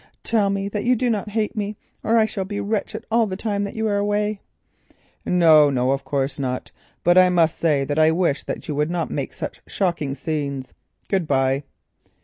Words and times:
Tell 0.23 0.49
me 0.49 0.67
that 0.67 0.83
you 0.83 0.95
do 0.95 1.11
not 1.11 1.29
hate 1.29 1.55
me—or 1.55 2.17
I 2.17 2.25
shall 2.25 2.43
be 2.43 2.59
wretched 2.59 3.05
all 3.11 3.27
the 3.27 3.37
time 3.37 3.65
that 3.65 3.75
you 3.75 3.85
are 3.87 3.97
away." 3.99 4.41
"No, 5.27 5.69
no, 5.69 5.91
of 5.91 6.03
course 6.03 6.39
not—but 6.39 7.17
I 7.19 7.29
must 7.29 7.59
say, 7.59 7.85
I 7.95 8.09
wish 8.09 8.41
that 8.45 8.67
you 8.67 8.73
would 8.73 8.89
not 8.89 9.11
make 9.11 9.31
such 9.31 9.61
shocking 9.67 10.15
scenes—good 10.15 11.27
bye." 11.27 11.65